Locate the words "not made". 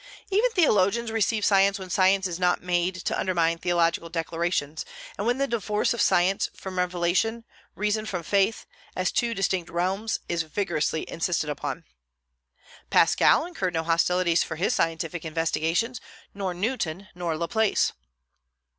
2.39-2.95